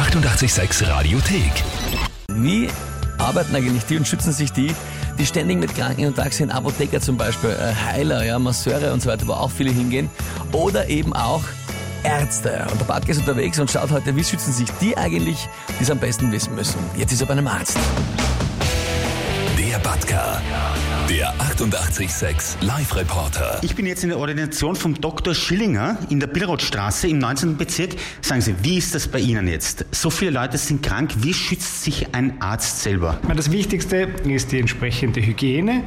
[0.00, 1.52] 886 Radiothek.
[2.28, 2.68] Wie
[3.18, 4.74] arbeiten eigentlich die und schützen sich die,
[5.18, 6.50] die ständig mit Kranken in Kontakt sind?
[6.50, 10.08] Apotheker zum Beispiel, äh, Heiler, ja, Masseure und so weiter, wo auch viele hingehen.
[10.52, 11.42] Oder eben auch
[12.02, 12.66] Ärzte.
[12.72, 15.90] Und der Bartke ist unterwegs und schaut heute, wie schützen sich die eigentlich, die es
[15.90, 16.78] am besten wissen müssen.
[16.96, 17.78] Jetzt ist er bei einem Arzt.
[20.00, 20.40] Der Batka.
[21.10, 23.58] Der 886 Live-Reporter.
[23.62, 25.34] Ich bin jetzt in der Ordination vom Dr.
[25.34, 27.56] Schillinger in der Billrothstraße im 19.
[27.56, 27.96] Bezirk.
[28.20, 29.84] Sagen Sie, wie ist das bei Ihnen jetzt?
[29.90, 31.10] So viele Leute sind krank.
[31.16, 33.18] Wie schützt sich ein Arzt selber?
[33.34, 35.82] Das Wichtigste ist die entsprechende Hygiene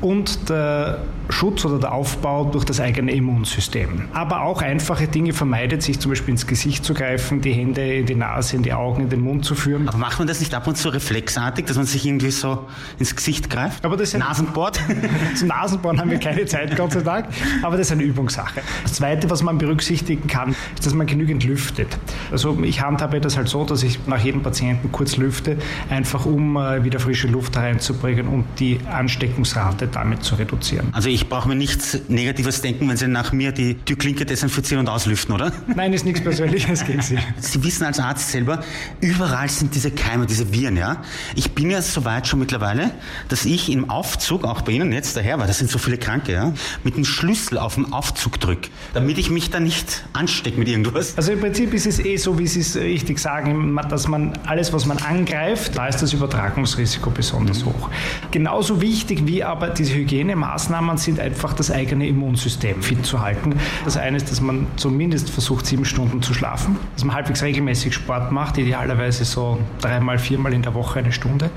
[0.00, 4.08] und der Schutz oder der Aufbau durch das eigene Immunsystem.
[4.14, 8.06] Aber auch einfache Dinge vermeidet, sich zum Beispiel ins Gesicht zu greifen, die Hände in
[8.06, 9.88] die Nase, in die Augen, in den Mund zu führen.
[9.88, 12.66] Aber macht man das nicht ab und zu reflexartig, dass man sich irgendwie so
[12.98, 13.57] ins Gesicht greift?
[13.82, 14.80] Aber das ist Nasenbohrt?
[15.34, 17.26] Zum Nasenbohren haben wir keine Zeit, Gott sei Dank,
[17.62, 18.60] aber das ist eine Übungssache.
[18.82, 21.98] Das Zweite, was man berücksichtigen kann, ist, dass man genügend lüftet.
[22.30, 25.56] Also ich handhabe das halt so, dass ich nach jedem Patienten kurz lüfte,
[25.90, 30.88] einfach um äh, wieder frische Luft hereinzubringen und die Ansteckungsrate damit zu reduzieren.
[30.92, 34.92] Also ich brauche mir nichts Negatives denken, wenn Sie nach mir die Türklinke desinfizieren und
[34.92, 35.52] auslüften, oder?
[35.74, 37.18] Nein, ist nichts Persönliches gegen Sie.
[37.38, 38.62] Sie wissen als Arzt selber,
[39.00, 41.02] überall sind diese Keime, diese Viren, ja.
[41.34, 42.90] Ich bin ja so weit schon mittlerweile,
[43.28, 46.32] dass ich im Aufzug, auch bei Ihnen jetzt daher, weil das sind so viele Kranke,
[46.32, 46.52] ja,
[46.84, 51.16] mit dem Schlüssel auf den Aufzug drücke, damit ich mich da nicht anstecke mit irgendwas.
[51.16, 54.72] Also im Prinzip ist es eh so, wie Sie es richtig sagen, dass man alles,
[54.72, 57.90] was man angreift, da ist das Übertragungsrisiko besonders hoch.
[58.30, 63.54] Genauso wichtig wie aber diese Hygienemaßnahmen sind einfach das eigene Immunsystem fit zu halten.
[63.84, 67.94] Das eine ist, dass man zumindest versucht, sieben Stunden zu schlafen, dass man halbwegs regelmäßig
[67.94, 71.50] Sport macht, idealerweise so dreimal, viermal in der Woche eine Stunde,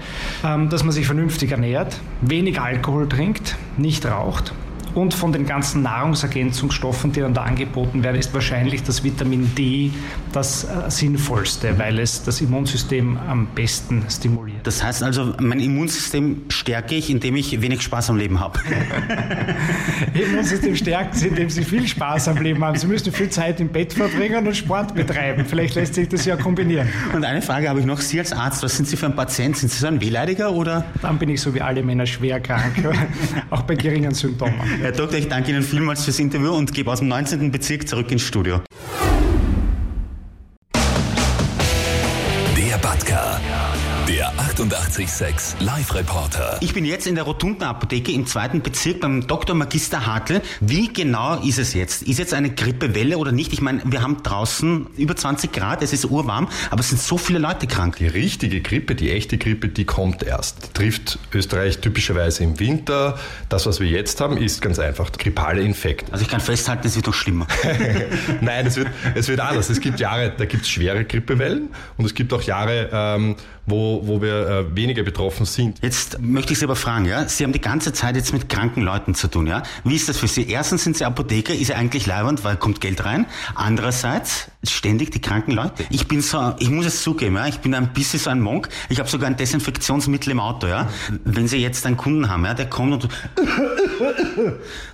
[0.43, 1.80] ähm, dass man sich vernünftig ernährt,
[2.21, 4.53] wenig Alkohol trinkt, nicht raucht.
[4.93, 9.91] Und von den ganzen Nahrungsergänzungsstoffen, die dann da angeboten werden, ist wahrscheinlich das Vitamin D
[10.33, 14.65] das äh, sinnvollste, weil es das Immunsystem am besten stimuliert.
[14.65, 18.59] Das heißt also, mein Immunsystem stärke ich, indem ich wenig Spaß am Leben habe.
[20.13, 22.77] Immunsystem stärkt Sie, indem Sie viel Spaß am Leben haben.
[22.77, 25.45] Sie müssen viel Zeit im Bett verbringen und Sport betreiben.
[25.45, 26.89] Vielleicht lässt sich das ja kombinieren.
[27.13, 28.01] Und eine Frage habe ich noch.
[28.01, 29.55] Sie als Arzt, was sind Sie für ein Patient?
[29.57, 30.85] Sind Sie so ein Wehleidiger oder?
[31.01, 32.73] Dann bin ich so wie alle Männer schwer krank,
[33.49, 34.59] auch bei geringen Symptomen.
[34.81, 37.51] Herr Doktor, ich danke Ihnen vielmals fürs Interview und gebe aus dem 19.
[37.51, 38.61] Bezirk zurück ins Studio.
[44.07, 46.57] Der 886 Live-Reporter.
[46.59, 49.55] Ich bin jetzt in der Rotundenapotheke im zweiten Bezirk beim Dr.
[49.55, 50.41] Magister Hartl.
[50.59, 52.01] Wie genau ist es jetzt?
[52.01, 53.53] Ist jetzt eine Grippewelle oder nicht?
[53.53, 57.17] Ich meine, wir haben draußen über 20 Grad, es ist urwarm, aber es sind so
[57.17, 57.97] viele Leute krank.
[57.97, 60.65] Die richtige Grippe, die echte Grippe, die kommt erst.
[60.65, 63.19] Die trifft Österreich typischerweise im Winter.
[63.49, 66.11] Das, was wir jetzt haben, ist ganz einfach grippale Infekt.
[66.11, 67.45] Also ich kann festhalten, es wird noch schlimmer.
[68.41, 69.69] Nein, es wird, es wird anders.
[69.69, 73.35] Es gibt Jahre, da gibt es schwere Grippewellen und es gibt auch Jahre, ähm,
[73.65, 75.79] wo, wo wir äh, weniger betroffen sind.
[75.81, 77.27] Jetzt möchte ich Sie aber fragen, ja?
[77.27, 79.63] Sie haben die ganze Zeit jetzt mit kranken Leuten zu tun, ja?
[79.83, 80.47] Wie ist das für Sie?
[80.49, 83.25] Erstens sind Sie Apotheker, ist ja eigentlich leibend, weil kommt Geld rein.
[83.55, 85.85] Andererseits ständig die kranken Leute.
[85.89, 87.47] Ich bin so, ich muss es zugeben, ja?
[87.47, 88.69] Ich bin ein bisschen so ein Monk.
[88.89, 90.89] Ich habe sogar ein Desinfektionsmittel im Auto, ja?
[91.25, 93.09] Wenn Sie jetzt einen Kunden haben, ja, der kommt und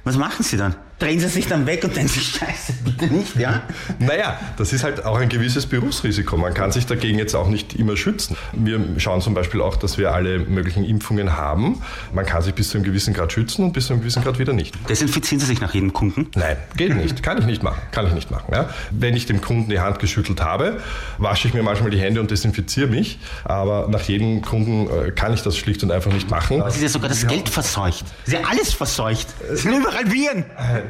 [0.03, 0.75] was machen Sie dann?
[0.99, 3.61] Drehen Sie sich dann weg und denken sich, Scheiße, bitte nicht, ja?
[3.99, 6.37] Naja, das ist halt auch ein gewisses Berufsrisiko.
[6.37, 8.35] Man kann sich dagegen jetzt auch nicht immer schützen.
[8.53, 11.83] Wir schauen zum Beispiel auch, dass wir alle möglichen Impfungen haben.
[12.13, 14.39] Man kann sich bis zu einem gewissen Grad schützen und bis zu einem gewissen Grad
[14.39, 14.73] wieder nicht.
[14.89, 16.31] Desinfizieren Sie sich nach jedem Kunden?
[16.33, 17.21] Nein, geht nicht.
[17.21, 17.79] Kann ich nicht machen.
[17.91, 18.51] Kann ich nicht machen.
[18.51, 18.69] Ja?
[18.89, 20.79] Wenn ich dem Kunden die Hand geschüttelt habe,
[21.17, 23.19] wasche ich mir manchmal die Hände und desinfiziere mich.
[23.43, 26.61] Aber nach jedem Kunden äh, kann ich das schlicht und einfach nicht machen.
[26.61, 28.05] Es ist ja sogar das Geld verseucht.
[28.25, 29.27] Es ist ja alles verseucht.
[29.51, 30.45] Es sind überall Viren.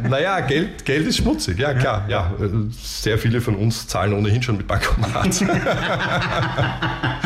[0.09, 2.05] Naja, Geld, Geld ist schmutzig, ja klar.
[2.09, 2.49] Ja, äh,
[2.81, 5.27] sehr viele von uns zahlen ohnehin schon mit Bankomat.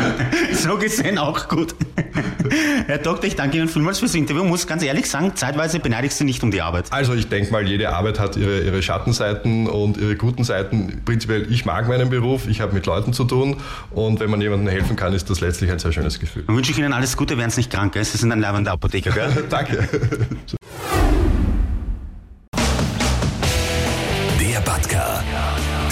[0.72, 1.74] So gesehen auch gut.
[2.86, 4.44] Herr Doktor, ich danke Ihnen vielmals fürs Interview.
[4.44, 6.86] Muss ganz ehrlich sagen, zeitweise beneide ich Sie nicht um die Arbeit.
[6.90, 11.02] Also ich denke mal, jede Arbeit hat ihre, ihre Schattenseiten und ihre guten Seiten.
[11.04, 13.56] Prinzipiell, ich mag meinen Beruf, ich habe mit Leuten zu tun
[13.90, 16.44] und wenn man jemandem helfen kann, ist das letztlich ein sehr schönes Gefühl.
[16.46, 17.94] Dann wünsche ich Ihnen alles Gute, werden Sie nicht krank.
[17.94, 18.04] Gell?
[18.04, 19.10] Sie sind ein leibender Apotheker.
[19.10, 19.44] Gell?
[19.50, 19.88] Danke.
[24.38, 25.24] Der Batka.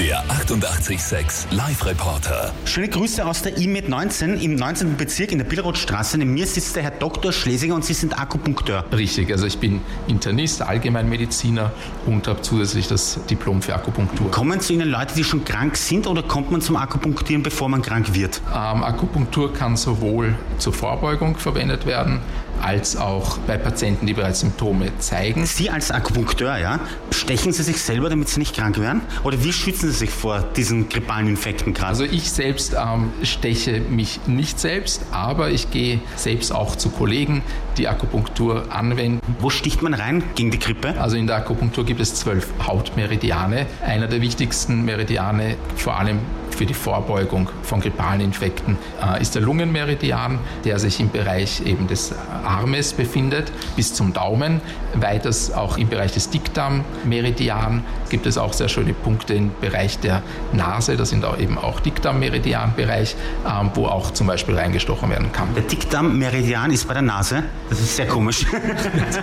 [0.00, 2.55] Der 886 Live-Reporter.
[2.64, 4.97] Schöne Grüße aus der IMED 19 im 19.
[4.97, 6.17] Bezirk in der Billrothstraße.
[6.17, 7.35] Neben mir sitzt der Herr Dr.
[7.35, 8.87] Schlesinger und Sie sind Akupunkteur.
[8.97, 11.70] Richtig, also ich bin Internist, Allgemeinmediziner
[12.06, 14.31] und habe zusätzlich das Diplom für Akupunktur.
[14.31, 17.82] Kommen zu Ihnen Leute, die schon krank sind oder kommt man zum Akupunktieren, bevor man
[17.82, 18.41] krank wird?
[18.49, 22.20] Ähm, Akupunktur kann sowohl zur Vorbeugung verwendet werden,
[22.62, 25.46] als auch bei Patienten, die bereits Symptome zeigen.
[25.46, 26.80] Sie als Akupunkteur, ja,
[27.10, 29.02] stechen Sie sich selber, damit Sie nicht krank werden?
[29.24, 31.90] Oder wie schützen Sie sich vor diesen grippalen Infekten gerade?
[31.90, 37.42] Also ich selbst ähm, steche mich nicht selbst, aber ich gehe selbst auch zu Kollegen,
[37.76, 39.20] die Akupunktur anwenden.
[39.40, 41.00] Wo sticht man rein gegen die Grippe?
[41.00, 43.66] Also in der Akupunktur gibt es zwölf Hautmeridiane.
[43.84, 46.20] Einer der wichtigsten Meridiane, vor allem
[46.60, 51.86] für die Vorbeugung von grippalen Infekten äh, ist der Lungenmeridian, der sich im Bereich eben
[51.86, 52.12] des
[52.44, 54.60] Armes befindet, bis zum Daumen.
[54.92, 60.22] Weiters auch im Bereich des Dickdarmmeridian gibt es auch sehr schöne Punkte im Bereich der
[60.52, 63.16] Nase, das sind auch eben auch Dickdarmmeridianbereich,
[63.46, 65.54] äh, wo auch zum Beispiel reingestochen werden kann.
[65.54, 67.42] Der Dickdarmmeridian ist bei der Nase.
[67.70, 68.44] Das ist sehr komisch.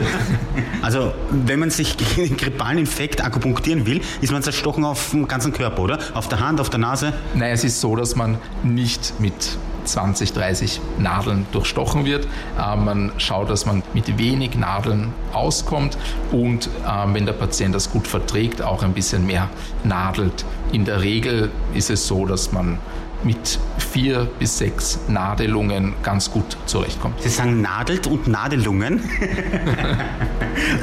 [0.81, 5.27] also, wenn man sich gegen den grippalen Infekt akupunktieren will, ist man zerstochen auf dem
[5.27, 5.99] ganzen Körper, oder?
[6.15, 7.13] Auf der Hand, auf der Nase?
[7.35, 9.57] Nein, es ist so, dass man nicht mit
[9.87, 12.27] 20, 30 Nadeln durchstochen wird.
[12.59, 15.97] Äh, man schaut, dass man mit wenig Nadeln auskommt
[16.31, 19.49] und äh, wenn der Patient das gut verträgt, auch ein bisschen mehr
[19.83, 20.45] nadelt.
[20.71, 22.77] In der Regel ist es so, dass man
[23.23, 27.21] mit vier bis sechs Nadelungen ganz gut zurechtkommt.
[27.21, 29.01] Sie sagen nadelt und Nadelungen.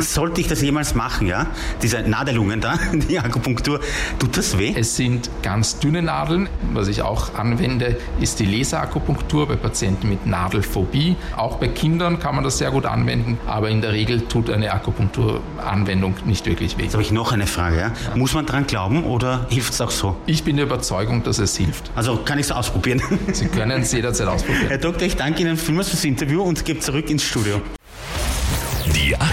[0.01, 1.47] Sollte ich das jemals machen, ja?
[1.83, 3.81] Diese Nadelungen da, die Akupunktur,
[4.19, 4.75] tut das weh?
[4.77, 6.49] Es sind ganz dünne Nadeln.
[6.73, 11.17] Was ich auch anwende, ist die Laserakupunktur bei Patienten mit Nadelphobie.
[11.37, 14.73] Auch bei Kindern kann man das sehr gut anwenden, aber in der Regel tut eine
[14.73, 16.85] Akupunkturanwendung nicht wirklich weh.
[16.85, 17.77] Jetzt habe ich noch eine Frage.
[17.77, 17.83] Ja?
[17.83, 18.17] Ja.
[18.17, 20.17] Muss man dran glauben oder hilft es auch so?
[20.27, 21.91] Ich bin der Überzeugung, dass es hilft.
[21.95, 23.03] Also kann ich es ausprobieren?
[23.33, 24.69] Sie können es jederzeit ausprobieren.
[24.69, 27.61] Herr Doktor, ich danke Ihnen vielmals fürs Interview und gebe zurück ins Studio.